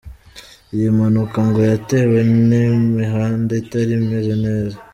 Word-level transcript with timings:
Iyi 0.75 0.87
mpanuka 0.97 1.37
ngo 1.47 1.59
yatewe 1.69 2.19
n’ 2.47 2.49
imihanda 2.71 3.51
itari 3.61 3.91
imeze 3.99 4.33
neza. 4.45 4.77